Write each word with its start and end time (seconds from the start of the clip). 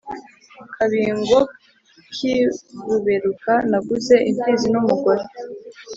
Kabingo 0.75 1.39
k' 2.13 2.21
i 2.33 2.35
Buberuka 2.85 3.53
naguze 3.69 4.15
impfizi 4.29 4.67
n' 4.69 4.75
umugore, 4.81 5.23